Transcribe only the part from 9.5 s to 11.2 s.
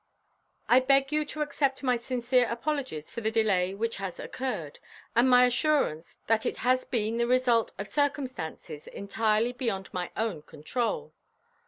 beyond my own control.